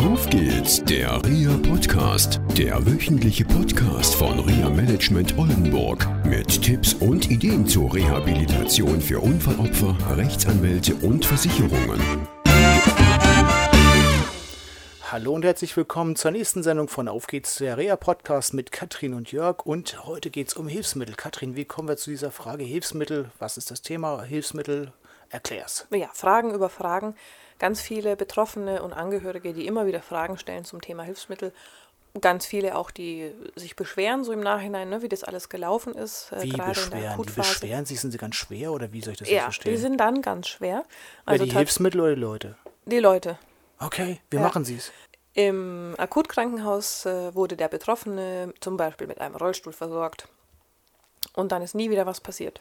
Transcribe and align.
Auf 0.00 0.30
geht's, 0.30 0.82
der 0.82 1.22
RIA 1.26 1.58
Podcast, 1.58 2.40
der 2.56 2.86
wöchentliche 2.86 3.44
Podcast 3.44 4.14
von 4.14 4.40
RIA 4.40 4.70
Management 4.70 5.36
Oldenburg 5.36 6.08
mit 6.24 6.62
Tipps 6.62 6.94
und 6.94 7.30
Ideen 7.30 7.66
zur 7.66 7.92
Rehabilitation 7.94 8.98
für 8.98 9.20
Unfallopfer, 9.20 9.94
Rechtsanwälte 10.16 10.94
und 10.94 11.26
Versicherungen. 11.26 12.00
Hallo 15.12 15.34
und 15.34 15.44
herzlich 15.44 15.76
willkommen 15.76 16.16
zur 16.16 16.30
nächsten 16.30 16.62
Sendung 16.62 16.88
von 16.88 17.06
Auf 17.06 17.26
geht's, 17.26 17.56
der 17.56 17.76
REA 17.76 17.96
Podcast 17.96 18.54
mit 18.54 18.72
Katrin 18.72 19.12
und 19.12 19.30
Jörg. 19.32 19.66
Und 19.66 20.06
heute 20.06 20.30
geht 20.30 20.48
es 20.48 20.54
um 20.54 20.66
Hilfsmittel. 20.66 21.14
Katrin, 21.14 21.56
wie 21.56 21.66
kommen 21.66 21.88
wir 21.88 21.98
zu 21.98 22.08
dieser 22.08 22.30
Frage 22.30 22.64
Hilfsmittel? 22.64 23.30
Was 23.38 23.58
ist 23.58 23.70
das 23.70 23.82
Thema 23.82 24.22
Hilfsmittel? 24.22 24.92
Erklär's. 25.30 25.86
Ja, 25.90 26.10
Fragen 26.12 26.52
über 26.52 26.68
Fragen. 26.68 27.14
Ganz 27.58 27.80
viele 27.80 28.16
Betroffene 28.16 28.82
und 28.82 28.92
Angehörige, 28.92 29.52
die 29.52 29.66
immer 29.66 29.86
wieder 29.86 30.02
Fragen 30.02 30.38
stellen 30.38 30.64
zum 30.64 30.80
Thema 30.80 31.04
Hilfsmittel. 31.04 31.52
Ganz 32.20 32.44
viele 32.44 32.74
auch, 32.76 32.90
die 32.90 33.32
sich 33.54 33.76
beschweren, 33.76 34.24
so 34.24 34.32
im 34.32 34.40
Nachhinein, 34.40 34.88
ne, 34.88 35.02
wie 35.02 35.08
das 35.08 35.22
alles 35.22 35.48
gelaufen 35.48 35.94
ist. 35.94 36.32
Äh, 36.32 36.42
wie 36.42 36.52
beschweren? 36.52 37.22
Die 37.22 37.32
beschweren 37.32 37.86
sich, 37.86 38.00
sind 38.00 38.10
sie 38.10 38.18
ganz 38.18 38.34
schwer 38.34 38.72
oder 38.72 38.92
wie 38.92 39.00
soll 39.00 39.12
ich 39.12 39.20
das 39.20 39.30
ja, 39.30 39.42
verstehen? 39.42 39.72
die 39.72 39.78
sind 39.78 39.98
dann 39.98 40.20
ganz 40.20 40.48
schwer. 40.48 40.84
Also 41.24 41.44
die 41.44 41.52
Hilfsmittel 41.52 42.00
oder 42.00 42.14
die 42.16 42.20
Leute? 42.20 42.56
Die 42.86 42.98
Leute. 42.98 43.38
Okay, 43.78 44.20
wie 44.30 44.36
ja. 44.36 44.42
machen 44.42 44.64
sie 44.64 44.76
es? 44.76 44.90
Im 45.34 45.94
Akutkrankenhaus 45.96 47.06
äh, 47.06 47.34
wurde 47.34 47.56
der 47.56 47.68
Betroffene 47.68 48.52
zum 48.58 48.76
Beispiel 48.76 49.06
mit 49.06 49.20
einem 49.20 49.36
Rollstuhl 49.36 49.72
versorgt. 49.72 50.26
Und 51.34 51.52
dann 51.52 51.62
ist 51.62 51.74
nie 51.74 51.90
wieder 51.90 52.06
was 52.06 52.20
passiert. 52.20 52.60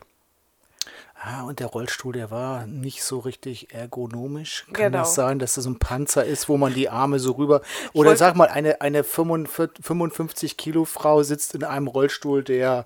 Ah, 1.21 1.43
und 1.43 1.59
der 1.59 1.67
Rollstuhl, 1.67 2.13
der 2.13 2.31
war 2.31 2.65
nicht 2.65 3.03
so 3.03 3.19
richtig 3.19 3.73
ergonomisch. 3.73 4.65
Kann 4.67 4.91
genau. 4.91 4.99
das 4.99 5.15
sein, 5.15 5.37
dass 5.37 5.55
das 5.55 5.65
ein 5.65 5.77
Panzer 5.77 6.23
ist, 6.23 6.47
wo 6.47 6.55
man 6.55 6.73
die 6.73 6.89
Arme 6.89 7.19
so 7.19 7.33
rüber. 7.33 7.61
Oder 7.91 8.15
sag 8.15 8.37
mal, 8.37 8.47
eine, 8.47 8.79
eine 8.79 9.03
55 9.03 10.55
Kilo 10.55 10.85
Frau 10.85 11.21
sitzt 11.21 11.55
in 11.55 11.65
einem 11.65 11.87
Rollstuhl, 11.87 12.41
der 12.41 12.85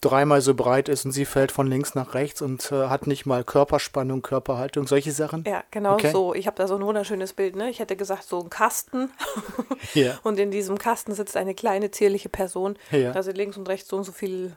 dreimal 0.00 0.40
so 0.40 0.54
breit 0.54 0.88
ist 0.88 1.04
und 1.04 1.12
sie 1.12 1.24
fällt 1.24 1.52
von 1.52 1.68
links 1.68 1.94
nach 1.94 2.14
rechts 2.14 2.42
und 2.42 2.72
äh, 2.72 2.88
hat 2.88 3.06
nicht 3.06 3.26
mal 3.26 3.44
Körperspannung, 3.44 4.22
Körperhaltung, 4.22 4.88
solche 4.88 5.12
Sachen? 5.12 5.44
Ja, 5.46 5.62
genau 5.70 5.94
okay. 5.94 6.10
so. 6.10 6.34
Ich 6.34 6.48
habe 6.48 6.56
da 6.56 6.66
so 6.66 6.74
ein 6.74 6.82
wunderschönes 6.82 7.32
Bild. 7.32 7.54
Ne? 7.54 7.70
Ich 7.70 7.78
hätte 7.78 7.94
gesagt, 7.94 8.24
so 8.24 8.40
ein 8.40 8.50
Kasten. 8.50 9.10
ja. 9.94 10.18
Und 10.24 10.40
in 10.40 10.50
diesem 10.50 10.78
Kasten 10.78 11.14
sitzt 11.14 11.36
eine 11.36 11.54
kleine, 11.54 11.92
zierliche 11.92 12.28
Person. 12.28 12.76
Ja. 12.90 13.12
Da 13.12 13.22
sind 13.22 13.36
links 13.36 13.56
und 13.56 13.68
rechts 13.68 13.88
so 13.88 13.96
und 13.98 14.04
so 14.04 14.12
viel 14.12 14.56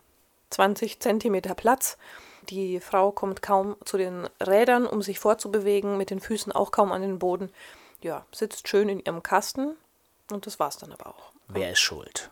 20 0.50 1.00
Zentimeter 1.00 1.54
Platz. 1.54 2.00
Die 2.50 2.80
Frau 2.80 3.12
kommt 3.12 3.42
kaum 3.42 3.76
zu 3.86 3.98
den 3.98 4.28
Rädern, 4.46 4.86
um 4.86 5.02
sich 5.02 5.20
fortzubewegen, 5.20 5.98
mit 5.98 6.10
den 6.10 6.20
Füßen 6.20 6.52
auch 6.52 6.72
kaum 6.72 6.92
an 6.92 7.02
den 7.02 7.20
Boden. 7.20 7.52
Ja, 8.02 8.26
sitzt 8.32 8.68
schön 8.68 8.90
in 8.90 9.00
ihrem 9.00 9.22
Kasten 9.22 9.76
und 10.32 10.46
das 10.48 10.60
war's 10.60 10.78
dann 10.78 10.92
aber 10.92 11.08
auch. 11.08 11.32
Wer 11.48 11.72
ist 11.72 11.80
schuld? 11.80 12.32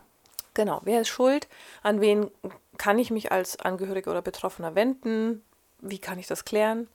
Genau, 0.54 0.80
wer 0.84 1.02
ist 1.02 1.08
schuld? 1.08 1.48
An 1.82 2.00
wen 2.00 2.30
kann 2.76 2.98
ich 2.98 3.10
mich 3.10 3.30
als 3.30 3.60
Angehöriger 3.60 4.10
oder 4.10 4.22
Betroffener 4.22 4.74
wenden? 4.74 5.44
Wie 5.78 5.98
kann 5.98 6.18
ich 6.18 6.26
das 6.26 6.44
klären? 6.44 6.88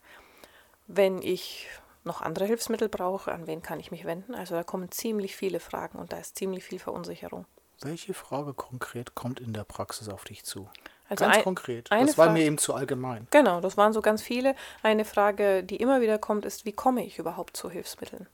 Wenn 0.88 1.22
ich 1.22 1.68
noch 2.04 2.22
andere 2.22 2.46
Hilfsmittel 2.46 2.90
brauche, 2.90 3.32
an 3.32 3.48
wen 3.48 3.62
kann 3.62 3.80
ich 3.80 3.92
mich 3.92 4.06
wenden? 4.06 4.36
Also 4.36 4.56
da 4.56 4.64
kommen 4.64 4.92
ziemlich 4.92 5.36
viele 5.36 5.60
Fragen 5.60 5.98
und 5.98 6.12
da 6.12 6.18
ist 6.18 6.38
ziemlich 6.38 6.64
viel 6.64 6.80
Verunsicherung. 6.80 7.46
Welche 7.82 8.14
Frage 8.14 8.54
konkret 8.54 9.16
kommt 9.16 9.40
in 9.40 9.54
der 9.54 9.64
Praxis 9.64 10.10
auf 10.10 10.24
dich 10.24 10.44
zu? 10.46 10.70
Also 11.08 11.26
ganz 11.26 11.38
ein, 11.38 11.44
konkret. 11.44 11.92
Das 11.92 12.18
war 12.18 12.26
Frage, 12.26 12.40
mir 12.40 12.46
eben 12.46 12.58
zu 12.58 12.74
allgemein. 12.74 13.28
Genau, 13.32 13.62
das 13.62 13.78
waren 13.78 13.94
so 13.94 14.02
ganz 14.02 14.22
viele. 14.22 14.56
Eine 14.82 15.06
Frage, 15.06 15.64
die 15.64 15.78
immer 15.78 16.02
wieder 16.02 16.18
kommt, 16.18 16.46
ist, 16.46 16.66
wie 16.66 16.72
komme 16.72 17.06
ich 17.06 17.20
überhaupt 17.20 17.56
zu 17.56 17.70
Hilfsmitteln? 17.70 18.28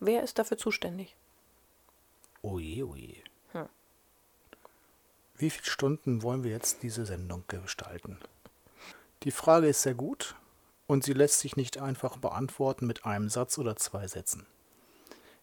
Wer 0.00 0.22
ist 0.22 0.38
dafür 0.38 0.58
zuständig? 0.58 1.16
Oje, 2.42 2.86
oje. 2.86 3.16
Hm. 3.52 3.68
Wie 5.36 5.50
viele 5.50 5.64
Stunden 5.64 6.22
wollen 6.22 6.44
wir 6.44 6.50
jetzt 6.50 6.82
diese 6.82 7.06
Sendung 7.06 7.44
gestalten? 7.48 8.18
Die 9.22 9.30
Frage 9.30 9.68
ist 9.68 9.82
sehr 9.82 9.94
gut 9.94 10.34
und 10.86 11.04
sie 11.04 11.12
lässt 11.12 11.40
sich 11.40 11.56
nicht 11.56 11.78
einfach 11.78 12.16
beantworten 12.16 12.86
mit 12.86 13.04
einem 13.04 13.28
Satz 13.28 13.58
oder 13.58 13.76
zwei 13.76 14.06
Sätzen. 14.08 14.46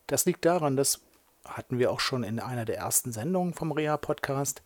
Das 0.07 0.25
liegt 0.25 0.45
daran, 0.45 0.75
dass 0.75 1.01
hatten 1.45 1.79
wir 1.79 1.91
auch 1.91 1.99
schon 1.99 2.23
in 2.23 2.39
einer 2.39 2.65
der 2.65 2.77
ersten 2.77 3.11
Sendungen 3.11 3.53
vom 3.53 3.71
Reha-Podcast, 3.71 4.61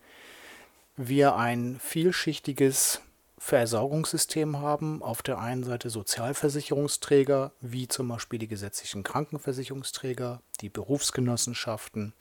wir 1.08 1.36
ein 1.36 1.80
vielschichtiges 1.80 3.02
Versorgungssystem 3.38 4.60
haben. 4.60 5.02
Auf 5.02 5.24
der 5.24 5.40
einen 5.40 5.64
Seite 5.64 5.90
Sozialversicherungsträger, 5.90 7.52
wie 7.60 7.88
zum 7.88 8.08
Beispiel 8.08 8.38
die 8.38 8.48
gesetzlichen 8.48 9.04
Krankenversicherungsträger, 9.04 10.42
die 10.62 10.70
Berufsgenossenschaften, 10.70 12.14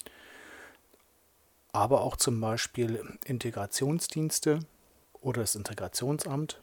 aber 1.72 2.00
auch 2.00 2.16
zum 2.16 2.40
Beispiel 2.40 3.18
Integrationsdienste 3.24 4.60
oder 5.20 5.42
das 5.42 5.54
Integrationsamt. 5.54 6.60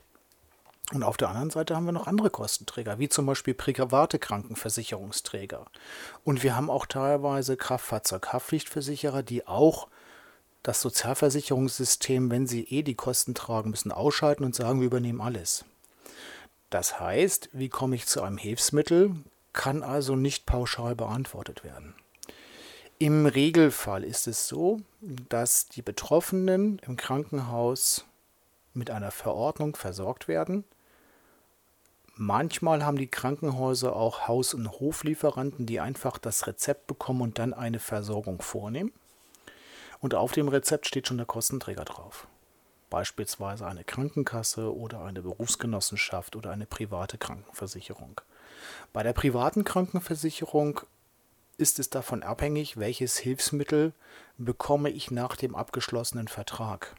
Und 0.92 1.02
auf 1.02 1.18
der 1.18 1.28
anderen 1.28 1.50
Seite 1.50 1.76
haben 1.76 1.84
wir 1.84 1.92
noch 1.92 2.06
andere 2.06 2.30
Kostenträger, 2.30 2.98
wie 2.98 3.08
zum 3.08 3.26
Beispiel 3.26 3.54
private 3.54 4.18
Krankenversicherungsträger. 4.18 5.66
Und 6.24 6.42
wir 6.42 6.56
haben 6.56 6.70
auch 6.70 6.86
teilweise 6.86 7.56
Kraftfahrzeughaftpflichtversicherer, 7.56 9.22
die 9.22 9.46
auch 9.46 9.88
das 10.62 10.80
Sozialversicherungssystem, 10.80 12.30
wenn 12.30 12.46
sie 12.46 12.64
eh 12.64 12.82
die 12.82 12.94
Kosten 12.94 13.34
tragen 13.34 13.70
müssen, 13.70 13.92
ausschalten 13.92 14.44
und 14.44 14.54
sagen, 14.54 14.80
wir 14.80 14.86
übernehmen 14.86 15.20
alles. 15.20 15.64
Das 16.70 17.00
heißt, 17.00 17.50
wie 17.52 17.68
komme 17.68 17.96
ich 17.96 18.06
zu 18.06 18.22
einem 18.22 18.38
Hilfsmittel, 18.38 19.14
kann 19.52 19.82
also 19.82 20.16
nicht 20.16 20.46
pauschal 20.46 20.94
beantwortet 20.94 21.64
werden. 21.64 21.94
Im 22.98 23.26
Regelfall 23.26 24.04
ist 24.04 24.26
es 24.26 24.48
so, 24.48 24.80
dass 25.28 25.68
die 25.68 25.82
Betroffenen 25.82 26.80
im 26.86 26.96
Krankenhaus 26.96 28.04
mit 28.74 28.90
einer 28.90 29.12
Verordnung 29.12 29.76
versorgt 29.76 30.26
werden. 30.26 30.64
Manchmal 32.14 32.84
haben 32.84 32.98
die 32.98 33.06
Krankenhäuser 33.06 33.94
auch 33.94 34.26
Haus- 34.26 34.52
und 34.52 34.68
Hoflieferanten, 34.80 35.64
die 35.66 35.78
einfach 35.78 36.18
das 36.18 36.48
Rezept 36.48 36.88
bekommen 36.88 37.22
und 37.22 37.38
dann 37.38 37.54
eine 37.54 37.78
Versorgung 37.78 38.42
vornehmen. 38.42 38.92
Und 40.00 40.14
auf 40.14 40.32
dem 40.32 40.48
Rezept 40.48 40.86
steht 40.86 41.08
schon 41.08 41.16
der 41.16 41.26
Kostenträger 41.26 41.84
drauf. 41.84 42.26
Beispielsweise 42.90 43.66
eine 43.66 43.84
Krankenkasse 43.84 44.74
oder 44.74 45.02
eine 45.02 45.22
Berufsgenossenschaft 45.22 46.36
oder 46.36 46.50
eine 46.50 46.66
private 46.66 47.18
Krankenversicherung. 47.18 48.20
Bei 48.92 49.02
der 49.02 49.12
privaten 49.12 49.64
Krankenversicherung 49.64 50.80
ist 51.58 51.78
es 51.78 51.90
davon 51.90 52.22
abhängig, 52.22 52.76
welches 52.76 53.18
Hilfsmittel 53.18 53.92
bekomme 54.38 54.90
ich 54.90 55.10
nach 55.10 55.36
dem 55.36 55.54
abgeschlossenen 55.54 56.28
Vertrag. 56.28 56.94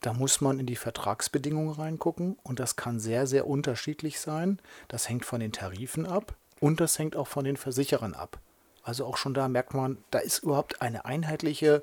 Da 0.00 0.12
muss 0.12 0.40
man 0.40 0.58
in 0.58 0.66
die 0.66 0.76
Vertragsbedingungen 0.76 1.74
reingucken 1.74 2.36
und 2.42 2.58
das 2.58 2.74
kann 2.74 2.98
sehr, 2.98 3.28
sehr 3.28 3.46
unterschiedlich 3.46 4.18
sein. 4.18 4.58
Das 4.88 5.08
hängt 5.08 5.24
von 5.24 5.38
den 5.38 5.52
Tarifen 5.52 6.06
ab 6.06 6.34
und 6.58 6.80
das 6.80 6.98
hängt 6.98 7.14
auch 7.14 7.28
von 7.28 7.44
den 7.44 7.56
Versicherern 7.56 8.14
ab. 8.14 8.40
Also 8.82 9.06
auch 9.06 9.16
schon 9.16 9.34
da 9.34 9.48
merkt 9.48 9.74
man, 9.74 9.98
da 10.10 10.18
ist 10.18 10.42
überhaupt 10.42 10.82
eine 10.82 11.04
einheitliche 11.04 11.82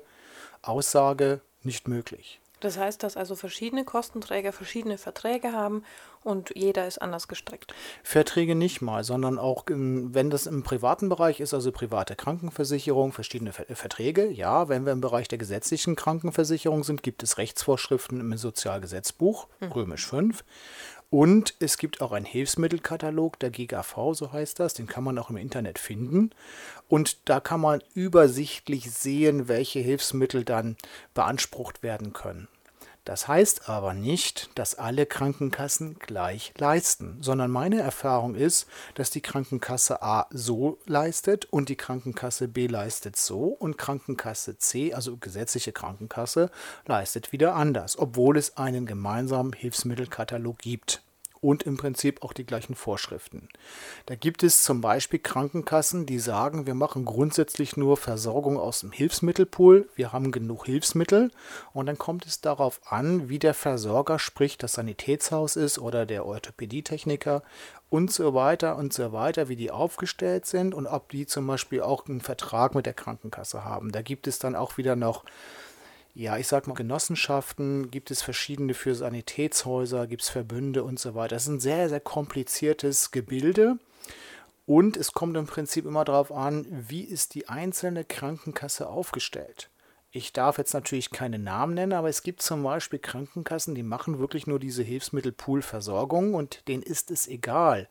Aussage 0.62 1.40
nicht 1.62 1.88
möglich. 1.88 2.40
Das 2.60 2.76
heißt, 2.76 3.02
dass 3.02 3.16
also 3.16 3.34
verschiedene 3.36 3.84
Kostenträger 3.84 4.52
verschiedene 4.52 4.98
Verträge 4.98 5.52
haben 5.52 5.82
und 6.22 6.52
jeder 6.54 6.86
ist 6.86 7.00
anders 7.00 7.26
gestrickt. 7.26 7.74
Verträge 8.02 8.54
nicht 8.54 8.82
mal, 8.82 9.02
sondern 9.02 9.38
auch, 9.38 9.64
wenn 9.66 10.28
das 10.28 10.46
im 10.46 10.62
privaten 10.62 11.08
Bereich 11.08 11.40
ist, 11.40 11.54
also 11.54 11.72
private 11.72 12.16
Krankenversicherung, 12.16 13.12
verschiedene 13.12 13.52
Verträge. 13.52 14.28
Ja, 14.28 14.68
wenn 14.68 14.84
wir 14.84 14.92
im 14.92 15.00
Bereich 15.00 15.28
der 15.28 15.38
gesetzlichen 15.38 15.96
Krankenversicherung 15.96 16.84
sind, 16.84 17.02
gibt 17.02 17.22
es 17.22 17.38
Rechtsvorschriften 17.38 18.20
im 18.20 18.36
Sozialgesetzbuch, 18.36 19.48
hm. 19.60 19.72
römisch 19.72 20.06
5. 20.06 20.44
Und 21.10 21.56
es 21.58 21.76
gibt 21.76 22.00
auch 22.00 22.12
einen 22.12 22.24
Hilfsmittelkatalog, 22.24 23.38
der 23.40 23.50
GKV, 23.50 24.14
so 24.14 24.32
heißt 24.32 24.60
das, 24.60 24.74
den 24.74 24.86
kann 24.86 25.02
man 25.02 25.18
auch 25.18 25.28
im 25.28 25.36
Internet 25.36 25.80
finden. 25.80 26.30
Und 26.88 27.28
da 27.28 27.40
kann 27.40 27.60
man 27.60 27.82
übersichtlich 27.94 28.92
sehen, 28.92 29.48
welche 29.48 29.80
Hilfsmittel 29.80 30.44
dann 30.44 30.76
beansprucht 31.12 31.82
werden 31.82 32.12
können. 32.12 32.46
Das 33.10 33.26
heißt 33.26 33.68
aber 33.68 33.92
nicht, 33.92 34.56
dass 34.56 34.76
alle 34.76 35.04
Krankenkassen 35.04 35.98
gleich 35.98 36.52
leisten, 36.56 37.16
sondern 37.20 37.50
meine 37.50 37.80
Erfahrung 37.80 38.36
ist, 38.36 38.68
dass 38.94 39.10
die 39.10 39.20
Krankenkasse 39.20 40.00
A 40.00 40.28
so 40.30 40.78
leistet 40.86 41.44
und 41.46 41.68
die 41.70 41.74
Krankenkasse 41.74 42.46
B 42.46 42.68
leistet 42.68 43.16
so 43.16 43.46
und 43.46 43.78
Krankenkasse 43.78 44.58
C, 44.58 44.94
also 44.94 45.16
gesetzliche 45.16 45.72
Krankenkasse, 45.72 46.52
leistet 46.86 47.32
wieder 47.32 47.56
anders, 47.56 47.98
obwohl 47.98 48.38
es 48.38 48.56
einen 48.56 48.86
gemeinsamen 48.86 49.54
Hilfsmittelkatalog 49.54 50.58
gibt 50.58 51.02
und 51.40 51.62
im 51.62 51.76
Prinzip 51.76 52.22
auch 52.22 52.32
die 52.32 52.44
gleichen 52.44 52.74
Vorschriften. 52.74 53.48
Da 54.06 54.14
gibt 54.14 54.42
es 54.42 54.62
zum 54.62 54.80
Beispiel 54.80 55.18
Krankenkassen, 55.18 56.06
die 56.06 56.18
sagen, 56.18 56.66
wir 56.66 56.74
machen 56.74 57.04
grundsätzlich 57.04 57.76
nur 57.76 57.96
Versorgung 57.96 58.58
aus 58.58 58.80
dem 58.80 58.92
Hilfsmittelpool, 58.92 59.88
wir 59.94 60.12
haben 60.12 60.32
genug 60.32 60.66
Hilfsmittel 60.66 61.30
und 61.72 61.86
dann 61.86 61.98
kommt 61.98 62.26
es 62.26 62.40
darauf 62.40 62.80
an, 62.84 63.28
wie 63.28 63.38
der 63.38 63.54
Versorger, 63.54 64.18
sprich 64.18 64.58
das 64.58 64.74
Sanitätshaus 64.74 65.56
ist 65.56 65.78
oder 65.78 66.04
der 66.04 66.26
Orthopädietechniker 66.26 67.42
und 67.88 68.12
so 68.12 68.34
weiter 68.34 68.76
und 68.76 68.92
so 68.92 69.12
weiter, 69.12 69.48
wie 69.48 69.56
die 69.56 69.70
aufgestellt 69.70 70.46
sind 70.46 70.74
und 70.74 70.86
ob 70.86 71.10
die 71.10 71.26
zum 71.26 71.46
Beispiel 71.46 71.82
auch 71.82 72.06
einen 72.06 72.20
Vertrag 72.20 72.74
mit 72.74 72.86
der 72.86 72.94
Krankenkasse 72.94 73.64
haben. 73.64 73.92
Da 73.92 74.02
gibt 74.02 74.26
es 74.26 74.38
dann 74.38 74.54
auch 74.54 74.76
wieder 74.78 74.94
noch, 74.94 75.24
ja, 76.14 76.36
ich 76.36 76.48
sag 76.48 76.66
mal, 76.66 76.74
Genossenschaften, 76.74 77.90
gibt 77.90 78.10
es 78.10 78.22
verschiedene 78.22 78.74
für 78.74 78.94
Sanitätshäuser, 78.94 80.06
gibt 80.06 80.22
es 80.22 80.28
Verbünde 80.28 80.82
und 80.84 80.98
so 80.98 81.14
weiter. 81.14 81.36
Das 81.36 81.44
ist 81.44 81.48
ein 81.48 81.60
sehr, 81.60 81.88
sehr 81.88 82.00
kompliziertes 82.00 83.10
Gebilde. 83.10 83.78
Und 84.66 84.96
es 84.96 85.12
kommt 85.12 85.36
im 85.36 85.46
Prinzip 85.46 85.84
immer 85.84 86.04
darauf 86.04 86.30
an, 86.30 86.66
wie 86.70 87.02
ist 87.02 87.34
die 87.34 87.48
einzelne 87.48 88.04
Krankenkasse 88.04 88.88
aufgestellt. 88.88 89.70
Ich 90.12 90.32
darf 90.32 90.58
jetzt 90.58 90.74
natürlich 90.74 91.10
keine 91.10 91.38
Namen 91.38 91.74
nennen, 91.74 91.92
aber 91.92 92.08
es 92.08 92.22
gibt 92.22 92.42
zum 92.42 92.64
Beispiel 92.64 92.98
Krankenkassen, 92.98 93.76
die 93.76 93.84
machen 93.84 94.18
wirklich 94.18 94.46
nur 94.46 94.58
diese 94.58 94.82
Hilfsmittelpool-Versorgung 94.82 96.34
und 96.34 96.66
denen 96.66 96.82
ist 96.82 97.12
es 97.12 97.28
egal, 97.28 97.88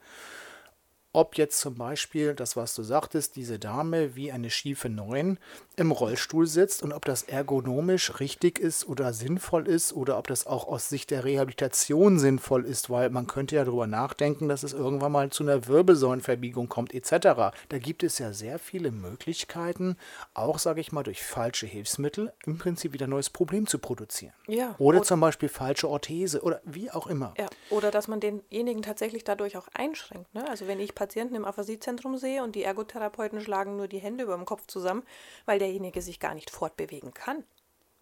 ob 1.12 1.38
jetzt 1.38 1.60
zum 1.60 1.76
Beispiel 1.76 2.36
das, 2.36 2.56
was 2.56 2.76
du 2.76 2.84
sagtest, 2.84 3.36
diese 3.36 3.58
Dame 3.58 4.16
wie 4.16 4.32
eine 4.32 4.52
schiefe 4.52 4.90
Neun 4.90 5.40
im 5.76 5.92
Rollstuhl 5.92 6.46
sitzt 6.46 6.84
und 6.84 6.94
ob 6.94 7.06
das 7.06 7.24
ergonomisch 7.24 8.20
richtig 8.20 8.60
ist 8.60 8.88
oder 8.88 9.14
sinnvoll 9.14 9.68
ist 9.68 9.94
oder 9.94 10.20
ob 10.20 10.28
das 10.28 10.46
auch 10.46 10.68
aus 10.68 10.90
Sicht 10.90 11.10
der 11.10 11.24
Rehabilitation 11.24 12.20
sinnvoll 12.20 12.66
ist, 12.66 12.92
weil 12.92 13.10
man 13.10 13.26
könnte 13.26 13.56
ja 13.56 13.66
darüber 13.66 13.88
nachdenken, 13.88 14.50
dass 14.50 14.62
es 14.62 14.74
irgendwann 14.74 15.12
mal 15.12 15.30
zu 15.32 15.44
einer 15.44 15.66
Wirbelsäulenverbiegung 15.66 16.70
kommt 16.70 16.94
etc. 16.94 17.56
Da 17.70 17.78
gibt 17.80 18.04
es 18.04 18.20
ja 18.20 18.32
sehr 18.32 18.60
viele 18.60 18.92
Möglichkeiten, 18.92 19.98
auch 20.36 20.60
sage 20.60 20.82
ich 20.82 20.92
mal 20.92 21.04
durch 21.04 21.24
falsche 21.24 21.66
Hilfsmittel 21.66 22.34
im 22.46 22.60
Prinzip 22.60 22.94
wieder 22.94 23.08
ein 23.08 23.12
neues 23.12 23.32
Problem 23.32 23.66
zu 23.66 23.80
produzieren. 23.80 24.34
Ja. 24.48 24.76
Oder 24.78 25.02
zum 25.02 25.20
Beispiel 25.22 25.50
falsche 25.50 25.90
Orthese 25.90 26.42
oder 26.42 26.62
wie 26.66 26.92
auch 26.92 27.08
immer. 27.08 27.34
Ja, 27.38 27.48
oder 27.72 27.90
dass 27.90 28.08
man 28.08 28.20
denjenigen 28.20 28.84
tatsächlich 28.84 29.24
dadurch 29.24 29.58
auch 29.58 29.70
einschränkt. 29.74 30.32
Ne? 30.36 30.48
Also 30.48 30.68
wenn 30.68 30.80
ich 30.80 30.94
Patienten 31.00 31.36
im 31.36 31.46
Aphasiezentrum 31.46 32.18
sehe 32.18 32.44
und 32.44 32.56
die 32.56 32.64
Ergotherapeuten 32.64 33.40
schlagen 33.40 33.78
nur 33.78 33.88
die 33.88 34.00
Hände 34.00 34.26
über 34.26 34.36
dem 34.36 34.44
Kopf 34.44 34.68
zusammen, 34.68 35.04
weil 35.46 35.58
derjenige 35.58 36.02
sich 36.02 36.20
gar 36.20 36.34
nicht 36.34 36.50
fortbewegen 36.50 37.14
kann. 37.14 37.46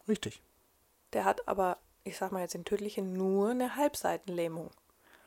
Richtig. 0.08 0.42
Der 1.12 1.24
hat 1.24 1.46
aber, 1.46 1.78
ich 2.02 2.18
sag 2.18 2.32
mal 2.32 2.40
jetzt 2.40 2.56
im 2.56 2.64
Tödlichen, 2.64 3.12
nur 3.12 3.50
eine 3.50 3.76
Halbseitenlähmung. 3.76 4.72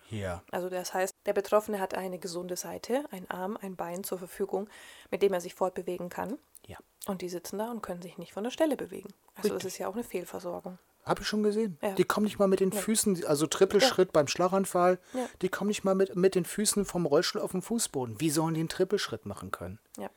Ja. 0.09 0.43
Also 0.51 0.69
das 0.69 0.93
heißt, 0.93 1.15
der 1.25 1.31
Betroffene 1.31 1.79
hat 1.79 1.93
eine 1.93 2.19
gesunde 2.19 2.57
Seite, 2.57 3.05
ein 3.09 3.31
Arm, 3.31 3.57
ein 3.61 3.77
Bein 3.77 4.03
zur 4.03 4.17
Verfügung, 4.17 4.69
mit 5.09 5.21
dem 5.21 5.31
er 5.31 5.39
sich 5.39 5.55
fortbewegen 5.55 6.09
kann. 6.09 6.37
Ja. 6.67 6.77
Und 7.07 7.21
die 7.21 7.29
sitzen 7.29 7.57
da 7.57 7.71
und 7.71 7.81
können 7.81 8.01
sich 8.01 8.17
nicht 8.17 8.33
von 8.33 8.43
der 8.43 8.51
Stelle 8.51 8.75
bewegen. 8.75 9.13
Also 9.35 9.47
das 9.47 9.55
Richtig. 9.55 9.67
ist 9.67 9.77
ja 9.77 9.87
auch 9.87 9.93
eine 9.93 10.03
Fehlversorgung. 10.03 10.77
Habe 11.03 11.21
ich 11.21 11.27
schon 11.27 11.41
gesehen. 11.43 11.77
Ja. 11.81 11.93
Die 11.93 12.03
kommen 12.03 12.25
nicht 12.25 12.37
mal 12.37 12.47
mit 12.47 12.59
den 12.59 12.71
Ja. 12.71 12.79
Füßen, 12.79 13.25
also 13.25 13.47
Trippelschritt 13.47 14.11
beim 14.13 14.27
Schlaganfall, 14.27 14.99
Ja. 15.13 15.25
die 15.41 15.49
kommen 15.49 15.69
nicht 15.69 15.83
mal 15.83 15.95
mit, 15.95 16.15
mit 16.15 16.35
den 16.35 16.45
Füßen 16.45 16.85
vom 16.85 17.05
Rollstuhl 17.05 17.41
auf 17.41 17.51
den 17.51 17.61
Fußboden. 17.61 18.19
Wie 18.19 18.29
sollen 18.29 18.53
die 18.53 18.59
einen 18.61 18.69
Trippelschritt 18.69 19.25
machen 19.25 19.51
können? 19.51 19.79
Ja. 19.97 20.09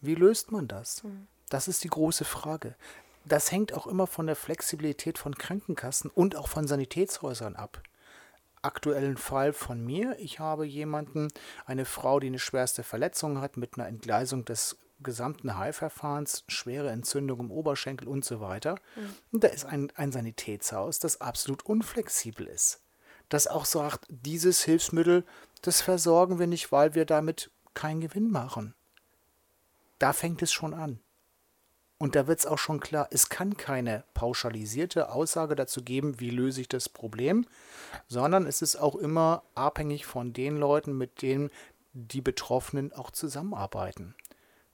Wie 0.00 0.14
löst 0.14 0.52
man 0.52 0.68
das? 0.68 1.02
Das 1.48 1.68
ist 1.68 1.84
die 1.84 1.88
große 1.88 2.24
Frage. 2.24 2.76
Das 3.24 3.52
hängt 3.52 3.72
auch 3.74 3.86
immer 3.86 4.06
von 4.06 4.26
der 4.26 4.36
Flexibilität 4.36 5.18
von 5.18 5.34
Krankenkassen 5.36 6.10
und 6.10 6.34
auch 6.36 6.48
von 6.48 6.66
Sanitätshäusern 6.66 7.54
ab. 7.56 7.82
Aktuellen 8.62 9.16
Fall 9.16 9.52
von 9.52 9.84
mir. 9.84 10.16
Ich 10.20 10.38
habe 10.38 10.64
jemanden, 10.66 11.28
eine 11.66 11.84
Frau, 11.84 12.20
die 12.20 12.28
eine 12.28 12.38
schwerste 12.38 12.84
Verletzung 12.84 13.40
hat 13.40 13.56
mit 13.56 13.74
einer 13.76 13.88
Entgleisung 13.88 14.44
des 14.44 14.76
gesamten 15.02 15.56
Heilverfahrens, 15.56 16.44
schwere 16.48 16.90
Entzündung 16.90 17.40
im 17.40 17.50
Oberschenkel 17.50 18.08
und 18.08 18.24
so 18.24 18.40
weiter. 18.40 18.76
Und 19.32 19.44
da 19.44 19.48
ist 19.48 19.64
ein, 19.64 19.92
ein 19.96 20.12
Sanitätshaus, 20.12 20.98
das 20.98 21.20
absolut 21.20 21.64
unflexibel 21.66 22.46
ist. 22.46 22.80
Das 23.28 23.46
auch 23.46 23.64
sagt, 23.64 24.06
dieses 24.08 24.62
Hilfsmittel, 24.62 25.24
das 25.62 25.80
versorgen 25.80 26.38
wir 26.38 26.46
nicht, 26.46 26.72
weil 26.72 26.94
wir 26.94 27.04
damit 27.04 27.50
keinen 27.74 28.00
Gewinn 28.00 28.30
machen. 28.30 28.74
Da 29.98 30.12
fängt 30.12 30.42
es 30.42 30.52
schon 30.52 30.74
an. 30.74 31.00
Und 32.02 32.16
da 32.16 32.26
wird 32.26 32.40
es 32.40 32.46
auch 32.46 32.58
schon 32.58 32.80
klar, 32.80 33.06
es 33.12 33.28
kann 33.28 33.56
keine 33.56 34.02
pauschalisierte 34.12 35.12
Aussage 35.12 35.54
dazu 35.54 35.84
geben, 35.84 36.18
wie 36.18 36.30
löse 36.30 36.60
ich 36.60 36.68
das 36.68 36.88
Problem, 36.88 37.46
sondern 38.08 38.44
es 38.46 38.60
ist 38.60 38.74
auch 38.74 38.96
immer 38.96 39.44
abhängig 39.54 40.04
von 40.04 40.32
den 40.32 40.56
Leuten, 40.56 40.98
mit 40.98 41.22
denen 41.22 41.48
die 41.92 42.20
Betroffenen 42.20 42.92
auch 42.92 43.12
zusammenarbeiten. 43.12 44.16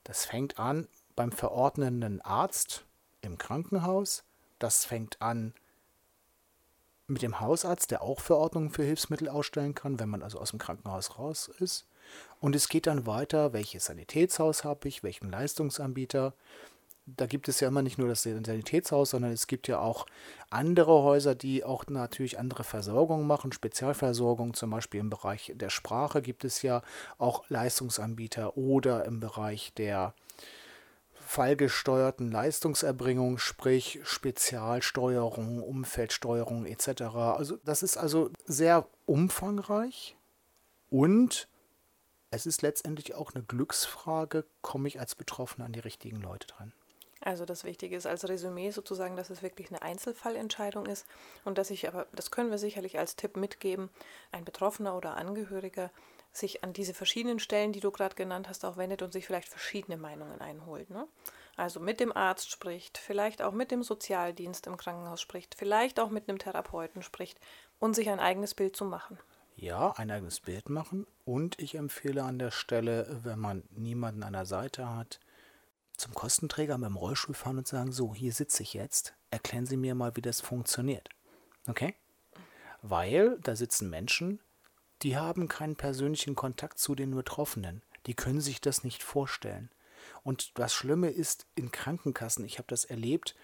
Das 0.09 0.25
fängt 0.25 0.57
an 0.57 0.87
beim 1.15 1.31
verordnenden 1.31 2.19
Arzt 2.21 2.83
im 3.21 3.37
Krankenhaus, 3.37 4.23
das 4.57 4.83
fängt 4.83 5.21
an 5.21 5.53
mit 7.05 7.21
dem 7.21 7.39
Hausarzt, 7.39 7.91
der 7.91 8.01
auch 8.01 8.19
Verordnungen 8.19 8.71
für 8.71 8.81
Hilfsmittel 8.81 9.29
ausstellen 9.29 9.75
kann, 9.75 9.99
wenn 9.99 10.09
man 10.09 10.23
also 10.23 10.39
aus 10.39 10.49
dem 10.49 10.57
Krankenhaus 10.57 11.19
raus 11.19 11.51
ist. 11.59 11.85
Und 12.39 12.55
es 12.55 12.69
geht 12.69 12.87
dann 12.87 13.05
weiter, 13.05 13.53
welches 13.53 13.85
Sanitätshaus 13.85 14.63
habe 14.63 14.87
ich, 14.87 15.03
welchen 15.03 15.29
Leistungsanbieter. 15.29 16.33
Da 17.17 17.25
gibt 17.25 17.47
es 17.47 17.59
ja 17.59 17.67
immer 17.67 17.81
nicht 17.81 17.97
nur 17.97 18.07
das 18.07 18.23
Sanitätshaus, 18.23 19.11
sondern 19.11 19.31
es 19.31 19.47
gibt 19.47 19.67
ja 19.67 19.79
auch 19.79 20.05
andere 20.49 21.03
Häuser, 21.03 21.35
die 21.35 21.63
auch 21.63 21.85
natürlich 21.87 22.39
andere 22.39 22.63
Versorgung 22.63 23.25
machen, 23.27 23.51
Spezialversorgung, 23.51 24.53
zum 24.53 24.69
Beispiel 24.69 24.99
im 24.99 25.09
Bereich 25.09 25.53
der 25.55 25.69
Sprache 25.69 26.21
gibt 26.21 26.43
es 26.43 26.61
ja 26.61 26.81
auch 27.17 27.49
Leistungsanbieter 27.49 28.57
oder 28.57 29.05
im 29.05 29.19
Bereich 29.19 29.73
der 29.73 30.13
fallgesteuerten 31.13 32.31
Leistungserbringung, 32.31 33.37
sprich 33.37 33.99
Spezialsteuerung, 34.03 35.61
Umfeldsteuerung 35.61 36.65
etc. 36.65 37.01
Also 37.37 37.57
das 37.63 37.83
ist 37.83 37.97
also 37.97 38.31
sehr 38.45 38.87
umfangreich 39.05 40.17
und 40.89 41.47
es 42.31 42.45
ist 42.45 42.61
letztendlich 42.61 43.15
auch 43.15 43.33
eine 43.33 43.43
Glücksfrage, 43.43 44.45
komme 44.61 44.87
ich 44.87 44.99
als 44.99 45.15
Betroffener 45.15 45.65
an 45.65 45.73
die 45.73 45.79
richtigen 45.79 46.21
Leute 46.21 46.47
dran. 46.47 46.73
Also 47.21 47.45
das 47.45 47.63
Wichtige 47.63 47.95
ist 47.95 48.05
als 48.05 48.27
Resümee 48.27 48.71
sozusagen, 48.71 49.17
dass 49.17 49.29
es 49.29 49.41
wirklich 49.41 49.69
eine 49.69 49.81
Einzelfallentscheidung 49.81 50.85
ist 50.85 51.05
und 51.43 51.57
dass 51.57 51.69
ich 51.69 51.87
aber, 51.87 52.07
das 52.13 52.31
können 52.31 52.49
wir 52.49 52.57
sicherlich 52.57 52.97
als 52.97 53.15
Tipp 53.15 53.35
mitgeben, 53.35 53.89
ein 54.31 54.45
Betroffener 54.45 54.95
oder 54.95 55.17
Angehöriger 55.17 55.91
sich 56.31 56.63
an 56.63 56.73
diese 56.73 56.93
verschiedenen 56.93 57.39
Stellen, 57.39 57.73
die 57.73 57.79
du 57.79 57.91
gerade 57.91 58.15
genannt 58.15 58.47
hast, 58.47 58.63
auch 58.63 58.77
wendet 58.77 59.01
und 59.01 59.11
sich 59.11 59.25
vielleicht 59.25 59.49
verschiedene 59.49 59.97
Meinungen 59.97 60.39
einholt. 60.39 60.89
Ne? 60.89 61.07
Also 61.57 61.79
mit 61.79 61.99
dem 61.99 62.15
Arzt 62.15 62.51
spricht, 62.51 62.97
vielleicht 62.97 63.41
auch 63.41 63.51
mit 63.51 63.71
dem 63.71 63.83
Sozialdienst 63.83 64.67
im 64.67 64.77
Krankenhaus 64.77 65.19
spricht, 65.19 65.55
vielleicht 65.55 65.99
auch 65.99 66.09
mit 66.09 66.29
einem 66.29 66.39
Therapeuten 66.39 67.01
spricht 67.01 67.37
und 67.79 67.95
sich 67.95 68.09
ein 68.09 68.19
eigenes 68.19 68.53
Bild 68.53 68.75
zu 68.75 68.85
machen. 68.85 69.17
Ja, 69.57 69.91
ein 69.97 70.09
eigenes 70.09 70.39
Bild 70.39 70.69
machen 70.69 71.05
und 71.25 71.59
ich 71.59 71.75
empfehle 71.75 72.23
an 72.23 72.39
der 72.39 72.51
Stelle, 72.51 73.19
wenn 73.23 73.39
man 73.39 73.63
niemanden 73.71 74.23
an 74.23 74.31
der 74.31 74.45
Seite 74.45 74.95
hat, 74.95 75.19
zum 75.99 76.13
Kostenträger 76.13 76.77
dem 76.77 76.95
Rollstuhl 76.95 77.35
fahren 77.35 77.57
und 77.57 77.67
sagen, 77.67 77.91
so, 77.91 78.15
hier 78.15 78.33
sitze 78.33 78.63
ich 78.63 78.73
jetzt, 78.73 79.13
erklären 79.29 79.65
Sie 79.65 79.77
mir 79.77 79.95
mal, 79.95 80.15
wie 80.15 80.21
das 80.21 80.41
funktioniert. 80.41 81.09
Okay? 81.67 81.95
Weil 82.81 83.37
da 83.41 83.55
sitzen 83.55 83.89
Menschen, 83.89 84.39
die 85.01 85.17
haben 85.17 85.47
keinen 85.47 85.75
persönlichen 85.75 86.35
Kontakt 86.35 86.79
zu 86.79 86.95
den 86.95 87.11
Betroffenen. 87.11 87.83
Die 88.05 88.13
können 88.13 88.41
sich 88.41 88.61
das 88.61 88.83
nicht 88.83 89.03
vorstellen. 89.03 89.69
Und 90.23 90.57
das 90.57 90.73
Schlimme 90.73 91.09
ist 91.09 91.45
in 91.55 91.71
Krankenkassen, 91.71 92.45
ich 92.45 92.57
habe 92.57 92.67
das 92.67 92.85
erlebt, 92.85 93.35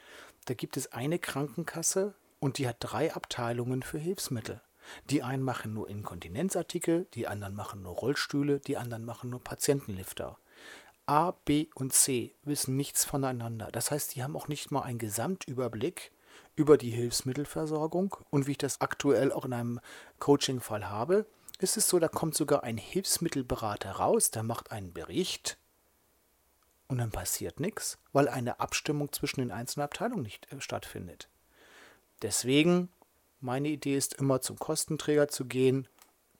da 0.46 0.54
gibt 0.54 0.78
es 0.78 0.92
eine 0.94 1.20
Krankenkasse 1.20 2.16
und 2.40 2.58
die 2.58 2.68
hat 2.68 2.78
drei 2.80 3.14
Abteilungen 3.14 3.84
für 3.84 4.00
Hilfsmittel. 4.00 4.62
Die 5.10 5.24
einen 5.24 5.44
machen 5.44 5.74
nur 5.74 5.90
Inkontinenzartikel, 5.90 7.08
die 7.14 7.28
anderen 7.28 7.56
machen 7.56 7.82
nur 7.82 7.94
Rollstühle, 7.94 8.60
die 8.60 8.78
anderen 8.78 9.04
machen 9.04 9.30
nur 9.30 9.44
Patientenlifter. 9.44 10.38
A, 11.08 11.32
B 11.32 11.68
und 11.76 11.94
C 11.94 12.34
wissen 12.44 12.76
nichts 12.76 13.06
voneinander. 13.06 13.70
Das 13.72 13.92
heißt, 13.92 14.16
die 14.16 14.24
haben 14.24 14.36
auch 14.36 14.48
nicht 14.48 14.72
mal 14.72 14.82
einen 14.82 14.98
Gesamtüberblick 14.98 16.12
über 16.56 16.78
die 16.78 16.90
Hilfsmittelversorgung. 16.90 18.16
Und 18.30 18.48
wie 18.48 18.52
ich 18.52 18.58
das 18.58 18.82
aktuell 18.82 19.32
auch 19.32 19.46
in 19.46 19.54
einem 19.54 19.80
Coaching-Fall 20.20 20.90
habe, 20.90 21.26
ist 21.60 21.78
es 21.78 21.88
so, 21.88 22.00
da 22.00 22.08
kommt 22.08 22.36
sogar 22.36 22.64
ein 22.64 22.78
Hilfsmittelberater 22.78 23.92
raus, 23.92 24.32
der 24.32 24.44
macht 24.44 24.72
einen 24.72 24.94
Bericht 24.94 25.58
und 26.88 26.98
dann 26.98 27.12
passiert 27.12 27.60
nichts, 27.60 27.98
weil 28.14 28.28
eine 28.28 28.60
Abstimmung 28.60 29.12
zwischen 29.12 29.40
den 29.40 29.52
einzelnen 29.52 29.86
Abteilungen 29.86 30.24
nicht 30.24 30.52
äh, 30.52 30.60
stattfindet. 30.60 31.30
Deswegen, 32.22 32.90
meine 33.40 33.70
Idee 33.70 33.96
ist 33.96 34.16
immer 34.16 34.42
zum 34.42 34.58
Kostenträger 34.58 35.28
zu 35.28 35.46
gehen, 35.46 35.88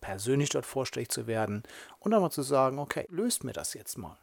persönlich 0.02 0.50
dort 0.50 0.66
vorstellig 0.66 1.10
zu 1.10 1.28
werden 1.28 1.64
und 2.00 2.12
dann 2.12 2.22
mal 2.22 2.30
zu 2.30 2.44
sagen, 2.44 2.80
okay, 2.80 3.08
löst 3.10 3.44
mir 3.44 3.54
das 3.54 3.74
jetzt 3.74 3.98
mal. 3.98 4.18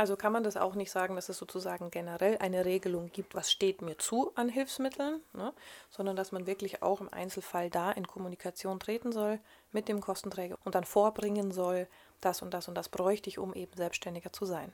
Also 0.00 0.16
kann 0.16 0.32
man 0.32 0.42
das 0.42 0.56
auch 0.56 0.76
nicht 0.76 0.90
sagen, 0.90 1.14
dass 1.14 1.28
es 1.28 1.36
sozusagen 1.36 1.90
generell 1.90 2.38
eine 2.38 2.64
Regelung 2.64 3.12
gibt, 3.12 3.34
was 3.34 3.52
steht 3.52 3.82
mir 3.82 3.98
zu 3.98 4.32
an 4.34 4.48
Hilfsmitteln, 4.48 5.20
ne? 5.34 5.52
sondern 5.90 6.16
dass 6.16 6.32
man 6.32 6.46
wirklich 6.46 6.82
auch 6.82 7.02
im 7.02 7.12
Einzelfall 7.12 7.68
da 7.68 7.92
in 7.92 8.06
Kommunikation 8.06 8.80
treten 8.80 9.12
soll 9.12 9.40
mit 9.72 9.88
dem 9.88 10.00
Kostenträger 10.00 10.56
und 10.64 10.74
dann 10.74 10.84
vorbringen 10.84 11.52
soll, 11.52 11.86
das 12.22 12.40
und 12.40 12.54
das 12.54 12.66
und 12.66 12.76
das 12.76 12.88
bräuchte 12.88 13.28
ich, 13.28 13.38
um 13.38 13.52
eben 13.52 13.76
selbstständiger 13.76 14.32
zu 14.32 14.46
sein. 14.46 14.72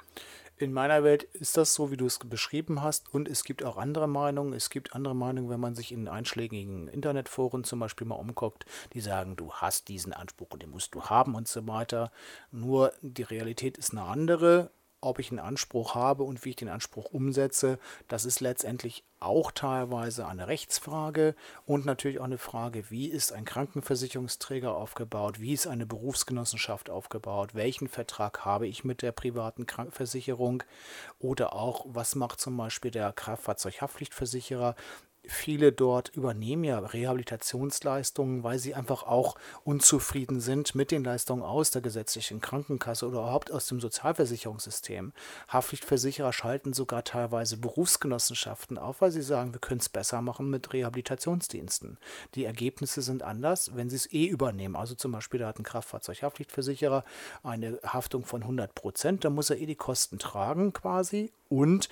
In 0.59 0.73
meiner 0.73 1.03
Welt 1.03 1.25
ist 1.25 1.57
das 1.57 1.75
so, 1.75 1.91
wie 1.91 1.97
du 1.97 2.07
es 2.07 2.19
beschrieben 2.19 2.83
hast. 2.83 3.13
Und 3.13 3.29
es 3.29 3.45
gibt 3.45 3.63
auch 3.63 3.77
andere 3.77 4.09
Meinungen. 4.09 4.53
Es 4.53 4.71
gibt 4.71 4.95
andere 4.95 5.15
Meinungen, 5.15 5.51
wenn 5.51 5.61
man 5.61 5.75
sich 5.75 5.93
in 5.93 6.09
einschlägigen 6.09 6.89
Internetforen 6.89 7.63
zum 7.65 7.79
Beispiel 7.79 8.07
mal 8.07 8.15
umguckt, 8.15 8.65
die 8.95 9.01
sagen, 9.01 9.37
du 9.37 9.53
hast 9.53 9.89
diesen 9.89 10.13
Anspruch 10.13 10.49
und 10.51 10.63
den 10.63 10.71
musst 10.71 10.95
du 10.95 11.03
haben 11.05 11.35
und 11.35 11.47
so 11.47 11.67
weiter. 11.69 12.11
Nur 12.53 12.93
die 13.03 13.23
Realität 13.23 13.77
ist 13.77 13.91
eine 13.91 14.03
andere 14.03 14.71
ob 15.07 15.19
ich 15.19 15.31
einen 15.31 15.39
Anspruch 15.39 15.95
habe 15.95 16.25
und 16.25 16.45
wie 16.45 16.51
ich 16.51 16.57
den 16.57 16.69
Anspruch 16.69 17.07
umsetze, 17.07 17.79
das 18.09 18.25
ist 18.25 18.41
letztendlich 18.41 19.05
auch 19.19 19.51
teilweise 19.51 20.27
eine 20.27 20.47
Rechtsfrage 20.47 21.35
und 21.65 21.87
natürlich 21.87 22.19
auch 22.21 22.25
eine 22.25 22.39
Frage, 22.39 22.91
wie 22.91 23.07
ist 23.07 23.33
ein 23.33 23.45
Krankenversicherungsträger 23.45 24.75
aufgebaut, 24.75 25.41
wie 25.41 25.53
ist 25.53 25.67
eine 25.67 25.87
Berufsgenossenschaft 25.87 26.91
aufgebaut, 26.91 27.55
welchen 27.55 27.89
Vertrag 27.89 28.45
habe 28.45 28.67
ich 28.67 28.85
mit 28.85 29.01
der 29.01 29.13
privaten 29.13 29.67
Krankenversicherung? 29.67 30.63
Oder 31.19 31.55
auch, 31.55 31.87
was 31.89 32.15
macht 32.15 32.41
zum 32.41 32.57
Beispiel 32.57 32.91
der 32.91 33.13
Kraftfahrzeughaftpflichtversicherer, 33.13 34.75
viele 35.29 35.73
dort 35.73 36.09
übernehmen 36.15 36.65
ja 36.65 36.79
Rehabilitationsleistungen, 36.79 38.43
weil 38.43 38.59
sie 38.59 38.75
einfach 38.75 39.03
auch 39.05 39.37
unzufrieden 39.65 40.41
sind 40.41 40.75
mit 40.75 40.91
den 40.91 41.05
Leistungen 41.05 41.43
aus 41.43 41.71
der 41.71 41.83
gesetzlichen 41.83 42.41
Krankenkasse 42.41 43.07
oder 43.07 43.21
überhaupt 43.21 43.53
aus 43.53 43.67
dem 43.67 43.81
Sozialversicherungssystem. 43.81 45.13
Haftpflichtversicherer 45.49 46.33
schalten 46.33 46.73
sogar 46.73 47.05
teilweise 47.05 47.57
Berufsgenossenschaften 47.57 48.79
auf, 48.79 49.01
weil 49.01 49.11
sie 49.11 49.23
sagen, 49.23 49.53
wir 49.53 49.61
können 49.61 49.81
es 49.81 49.89
besser 49.89 50.23
machen 50.23 50.51
mit 50.51 50.73
Rehabilitationsdiensten. 50.73 51.99
Die 52.35 52.45
Ergebnisse 52.45 53.03
sind 53.03 53.23
anders, 53.23 53.75
wenn 53.75 53.91
sie 53.91 53.97
es 53.97 54.13
eh 54.13 54.27
übernehmen. 54.27 54.77
Also 54.77 54.95
zum 54.95 55.13
Beispiel, 55.13 55.41
da 55.41 55.49
hat 55.49 55.59
ein 55.59 55.65
Kraftfahrzeughaftpflichtversicherer 55.65 57.05
eine 57.43 57.79
Haftung 57.85 58.25
von 58.25 58.43
100 58.43 58.75
Prozent, 58.75 59.25
da 59.25 59.31
muss 59.31 59.51
er 59.51 59.59
eh 59.59 59.67
die 59.67 59.77
Kosten 59.77 60.19
tragen 60.19 60.73
quasi 60.73 61.33
und 61.49 61.89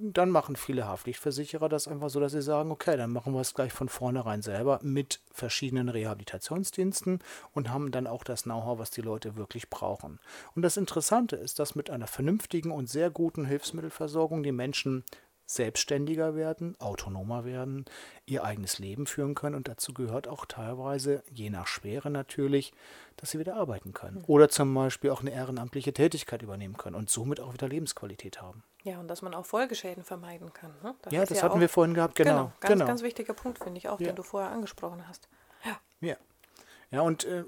dann 0.00 0.30
machen 0.30 0.54
viele 0.54 0.86
Haftpflichtversicherer 0.86 1.68
das 1.68 1.88
einfach 1.88 2.08
so, 2.08 2.20
dass 2.20 2.30
sie 2.30 2.40
sagen, 2.40 2.70
okay, 2.70 2.96
dann 2.96 3.10
machen 3.10 3.34
wir 3.34 3.40
es 3.40 3.54
gleich 3.54 3.72
von 3.72 3.88
vornherein 3.88 4.42
selber 4.42 4.78
mit 4.82 5.20
verschiedenen 5.32 5.88
Rehabilitationsdiensten 5.88 7.18
und 7.52 7.70
haben 7.70 7.90
dann 7.90 8.06
auch 8.06 8.22
das 8.22 8.44
Know-how, 8.44 8.78
was 8.78 8.92
die 8.92 9.00
Leute 9.00 9.34
wirklich 9.34 9.68
brauchen. 9.70 10.20
Und 10.54 10.62
das 10.62 10.76
Interessante 10.76 11.34
ist, 11.34 11.58
dass 11.58 11.74
mit 11.74 11.90
einer 11.90 12.06
vernünftigen 12.06 12.70
und 12.70 12.88
sehr 12.88 13.10
guten 13.10 13.44
Hilfsmittelversorgung 13.44 14.44
die 14.44 14.52
Menschen 14.52 15.02
selbstständiger 15.46 16.36
werden, 16.36 16.76
autonomer 16.78 17.44
werden, 17.44 17.86
ihr 18.26 18.44
eigenes 18.44 18.78
Leben 18.78 19.06
führen 19.06 19.34
können 19.34 19.56
und 19.56 19.66
dazu 19.66 19.94
gehört 19.94 20.28
auch 20.28 20.44
teilweise, 20.44 21.24
je 21.32 21.50
nach 21.50 21.66
Schwere 21.66 22.10
natürlich, 22.10 22.72
dass 23.16 23.30
sie 23.30 23.38
wieder 23.38 23.56
arbeiten 23.56 23.94
können. 23.94 24.22
Oder 24.26 24.48
zum 24.48 24.72
Beispiel 24.74 25.10
auch 25.10 25.22
eine 25.22 25.32
ehrenamtliche 25.32 25.94
Tätigkeit 25.94 26.42
übernehmen 26.42 26.76
können 26.76 26.96
und 26.96 27.10
somit 27.10 27.40
auch 27.40 27.54
wieder 27.54 27.66
Lebensqualität 27.66 28.42
haben. 28.42 28.62
Ja, 28.82 29.00
und 29.00 29.08
dass 29.08 29.22
man 29.22 29.34
auch 29.34 29.44
Folgeschäden 29.44 30.04
vermeiden 30.04 30.52
kann. 30.52 30.72
Ne? 30.82 30.94
Das 31.02 31.12
ja, 31.12 31.24
das 31.24 31.42
hatten 31.42 31.56
auch, 31.56 31.60
wir 31.60 31.68
vorhin 31.68 31.94
gehabt, 31.94 32.14
genau. 32.14 32.30
Genau, 32.30 32.52
ganz, 32.60 32.72
genau. 32.72 32.86
ganz 32.86 33.02
wichtiger 33.02 33.34
Punkt, 33.34 33.58
finde 33.58 33.78
ich 33.78 33.88
auch, 33.88 34.00
ja. 34.00 34.08
den 34.08 34.16
du 34.16 34.22
vorher 34.22 34.50
angesprochen 34.50 35.06
hast. 35.08 35.28
Ja. 35.64 35.80
Ja. 36.00 36.16
Ja, 36.90 37.02
und 37.02 37.24
äh, 37.24 37.44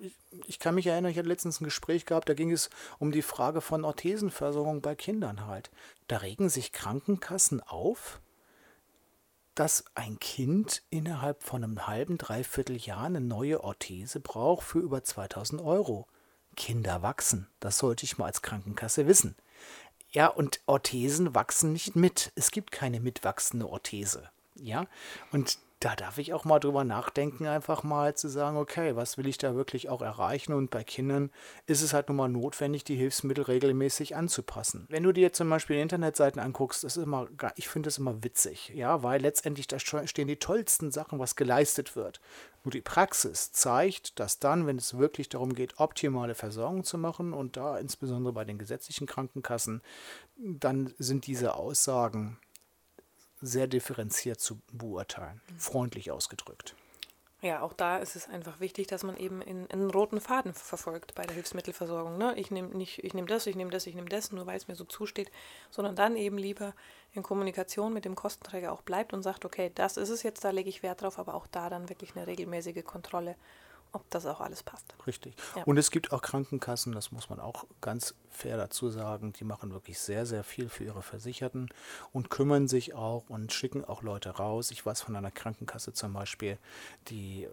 ich 0.47 0.59
kann 0.59 0.75
mich 0.75 0.87
erinnern, 0.87 1.11
ich 1.11 1.19
hatte 1.19 1.29
letztens 1.29 1.61
ein 1.61 1.65
Gespräch 1.65 2.05
gehabt, 2.05 2.29
da 2.29 2.35
ging 2.35 2.51
es 2.51 2.69
um 2.99 3.11
die 3.11 3.23
Frage 3.23 3.63
von 3.63 3.85
Orthesenversorgung 3.85 4.83
bei 4.83 4.95
Kindern 4.95 5.47
halt. 5.47 5.71
Da 6.09 6.19
regen 6.19 6.51
sich 6.51 6.73
Krankenkassen 6.73 7.63
auf, 7.63 8.21
dass 9.55 9.85
ein 9.95 10.19
Kind 10.19 10.83
innerhalb 10.91 11.43
von 11.43 11.65
einem 11.65 11.87
halben, 11.87 12.19
dreiviertel 12.19 12.77
Jahr 12.77 13.05
eine 13.05 13.21
neue 13.21 13.65
Orthese 13.65 14.21
braucht 14.21 14.65
für 14.65 14.79
über 14.79 15.03
2000 15.05 15.63
Euro. 15.63 16.07
Kinder 16.57 17.03
wachsen, 17.03 17.49
das 17.61 17.79
sollte 17.79 18.05
ich 18.05 18.19
mal 18.19 18.27
als 18.27 18.43
Krankenkasse 18.43 19.07
wissen. 19.07 19.37
Ja, 20.13 20.27
und 20.27 20.61
Orthesen 20.67 21.35
wachsen 21.35 21.73
nicht 21.73 21.95
mit. 21.95 22.33
Es 22.35 22.51
gibt 22.51 22.73
keine 22.73 23.01
mitwachsende 23.01 23.69
Orthese. 23.69 24.31
Ja, 24.57 24.87
und 25.31 25.59
da 25.81 25.97
darf 25.97 26.19
ich 26.19 26.35
auch 26.35 26.45
mal 26.45 26.59
drüber 26.59 26.85
nachdenken, 26.85 27.47
einfach 27.47 27.83
mal 27.83 28.15
zu 28.15 28.29
sagen, 28.29 28.59
okay, 28.59 28.97
was 28.97 29.17
will 29.17 29.27
ich 29.27 29.39
da 29.39 29.55
wirklich 29.55 29.89
auch 29.89 30.03
erreichen? 30.03 30.53
Und 30.53 30.71
bei 30.71 30.85
Kindern 30.85 31.31
ist 31.67 31.81
es 31.81 31.95
halt 31.95 32.09
nun 32.09 32.19
mal 32.19 32.29
notwendig, 32.29 32.85
die 32.85 32.97
Hilfsmittel 32.97 33.45
regelmäßig 33.45 34.15
anzupassen. 34.15 34.87
Wenn 34.91 35.05
du 35.05 35.13
dir 35.13 35.33
zum 35.33 35.49
Beispiel 35.49 35.79
Internetseiten 35.79 36.39
anguckst, 36.39 36.85
ist 36.85 36.99
immer, 36.99 37.29
ich 37.57 37.69
finde 37.69 37.87
das 37.87 37.97
immer 37.97 38.23
witzig, 38.23 38.73
ja, 38.75 39.03
weil 39.03 39.23
letztendlich 39.23 39.69
da 39.69 39.79
stehen 39.79 40.29
die 40.29 40.37
tollsten 40.37 40.93
Sachen, 40.93 41.19
was 41.19 41.35
geleistet 41.35 41.97
wird. 41.97 42.21
Nur 42.63 42.73
die 42.73 42.83
Praxis 42.83 43.51
zeigt, 43.53 44.21
dass 44.21 44.39
dann, 44.39 44.67
wenn 44.67 44.77
es 44.77 44.99
wirklich 44.99 45.31
darum 45.31 45.55
geht, 45.55 45.81
optimale 45.81 46.35
Versorgung 46.35 46.85
zu 46.85 46.99
machen 46.99 47.33
und 47.33 47.57
da 47.57 47.79
insbesondere 47.79 48.35
bei 48.35 48.45
den 48.45 48.59
gesetzlichen 48.59 49.07
Krankenkassen, 49.07 49.81
dann 50.37 50.93
sind 50.99 51.27
diese 51.27 51.55
Aussagen 51.55 52.37
sehr 53.41 53.67
differenziert 53.67 54.41
zu 54.41 54.61
beurteilen, 54.73 55.41
freundlich 55.57 56.11
ausgedrückt. 56.11 56.75
Ja, 57.43 57.63
auch 57.63 57.73
da 57.73 57.97
ist 57.97 58.17
es 58.17 58.29
einfach 58.29 58.61
wichtig, 58.61 58.87
dass 58.89 59.03
man 59.03 59.17
eben 59.17 59.41
in, 59.41 59.65
in 59.65 59.81
einen 59.81 59.91
roten 59.91 60.21
Faden 60.21 60.53
verfolgt 60.53 61.15
bei 61.15 61.23
der 61.23 61.35
Hilfsmittelversorgung. 61.35 62.19
Ne? 62.19 62.35
Ich 62.37 62.51
nehme 62.51 62.69
nicht, 62.77 63.03
ich 63.03 63.15
nehme 63.15 63.29
das, 63.29 63.47
ich 63.47 63.57
nehme 63.57 63.71
das, 63.71 63.87
ich 63.87 63.95
nehme 63.95 64.11
das, 64.11 64.31
nur 64.31 64.47
weil 64.47 64.59
es 64.59 64.69
mir 64.69 64.75
so 64.75 64.85
zusteht, 64.85 65.31
sondern 65.71 65.97
dann 65.97 66.17
eben 66.17 66.37
lieber 66.37 66.75
in 67.15 67.23
Kommunikation 67.23 67.95
mit 67.95 68.05
dem 68.05 68.15
Kostenträger 68.15 68.73
auch 68.73 68.83
bleibt 68.83 69.15
und 69.15 69.23
sagt, 69.23 69.47
okay, 69.47 69.73
das 69.75 69.97
ist 69.97 70.11
es 70.11 70.23
jetzt, 70.23 70.45
da 70.45 70.51
lege 70.51 70.69
ich 70.69 70.83
Wert 70.83 71.01
drauf, 71.01 71.19
aber 71.19 71.33
auch 71.33 71.47
da 71.47 71.71
dann 71.71 71.89
wirklich 71.89 72.15
eine 72.15 72.27
regelmäßige 72.27 72.85
Kontrolle 72.85 73.37
ob 73.93 74.09
das 74.11 74.27
auch 74.27 74.41
alles 74.41 74.63
passt. 74.63 74.95
Richtig. 75.07 75.35
Ja. 75.57 75.65
Und 75.65 75.77
es 75.77 75.91
gibt 75.91 76.13
auch 76.13 76.23
Krankenkassen, 76.23 76.93
das 76.93 77.13
muss 77.13 77.29
man 77.29 77.41
auch 77.41 77.67
ganz 77.81 78.15
fair 78.31 78.57
dazu 78.57 78.91
sagen, 78.91 79.33
die 79.33 79.45
machen 79.45 79.73
wirklich 79.73 79.99
sehr, 79.99 80.27
sehr 80.27 80.45
viel 80.45 80.69
für 80.69 80.85
ihre 80.85 81.03
Versicherten 81.03 81.69
und 82.13 82.31
kümmern 82.31 82.69
sich 82.69 82.95
auch 82.95 83.29
und 83.29 83.53
schicken 83.53 83.85
auch 83.85 84.03
Leute 84.03 84.31
raus. 84.31 84.71
Ich 84.71 84.85
weiß 84.85 85.03
von 85.03 85.17
einer 85.17 85.31
Krankenkasse 85.31 85.93
zum 85.93 86.13
Beispiel, 86.13 86.59
die 87.09 87.49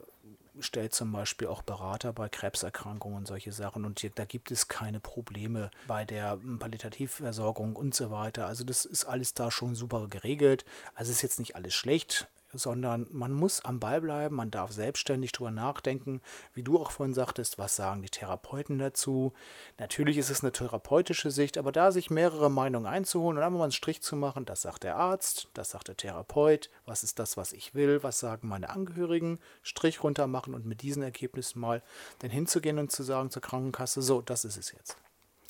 stellt 0.60 0.94
zum 0.94 1.12
Beispiel 1.12 1.48
auch 1.48 1.62
Berater 1.62 2.14
bei 2.14 2.30
Krebserkrankungen 2.30 3.18
und 3.18 3.28
solche 3.28 3.52
Sachen 3.52 3.86
und 3.86 4.00
hier, 4.00 4.10
da 4.10 4.26
gibt 4.26 4.52
es 4.52 4.68
keine 4.68 5.00
Probleme 5.00 5.72
bei 5.88 6.06
der 6.06 6.40
Palliativversorgung 6.60 7.76
und 7.76 7.94
so 7.94 8.12
weiter. 8.12 8.48
Also 8.48 8.64
das 8.64 8.86
ist 8.86 9.06
alles 9.06 9.34
da 9.34 9.52
schon 9.52 9.76
super 9.76 10.08
geregelt. 10.08 10.66
Also 10.96 11.12
ist 11.12 11.22
jetzt 11.22 11.40
nicht 11.40 11.56
alles 11.56 11.74
schlecht 11.74 12.28
sondern 12.58 13.08
man 13.12 13.32
muss 13.32 13.64
am 13.64 13.80
Ball 13.80 14.02
bleiben, 14.02 14.36
man 14.36 14.52
darf 14.52 14.72
selbstständig 14.72 15.32
drüber 15.32 15.52
nachdenken, 15.52 16.22
wie 16.54 16.64
du 16.64 16.80
auch 16.80 16.92
vorhin 16.92 17.14
sagtest, 17.14 17.58
was 17.58 17.76
sagen 17.76 18.02
die 18.02 18.10
Therapeuten 18.10 18.80
dazu. 18.80 19.34
Natürlich 19.78 20.18
ist 20.18 20.30
es 20.30 20.44
eine 20.44 20.52
therapeutische 20.52 21.32
Sicht, 21.32 21.58
aber 21.58 21.72
da 21.72 21.92
sich 21.92 22.10
mehrere 22.10 22.50
Meinungen 22.50 22.86
einzuholen 22.86 23.38
und 23.38 23.44
einmal 23.44 23.60
mal 23.60 23.66
einen 23.66 23.72
Strich 23.72 24.02
zu 24.02 24.16
machen, 24.16 24.46
das 24.46 24.62
sagt 24.62 24.84
der 24.84 24.98
Arzt, 24.98 25.50
das 25.54 25.72
sagt 25.72 25.88
der 25.88 25.98
Therapeut, 25.98 26.70
was 26.86 27.04
ist 27.04 27.20
das, 27.20 27.38
was 27.38 27.54
ich 27.54 27.76
will, 27.76 28.04
was 28.04 28.20
sagen 28.20 28.48
meine 28.48 28.70
Angehörigen, 28.70 29.40
Strich 29.62 30.04
runter 30.04 30.28
machen 30.28 30.54
und 30.54 30.66
mit 30.66 30.82
diesen 30.82 31.04
Ergebnissen 31.04 31.60
mal 31.60 31.82
dann 32.20 32.32
hinzugehen 32.32 32.80
und 32.80 32.92
zu 32.92 33.04
sagen 33.04 33.30
zur 33.30 33.42
Krankenkasse, 33.42 34.02
so, 34.02 34.22
das 34.22 34.46
ist 34.46 34.58
es 34.58 34.72
jetzt. 34.72 34.98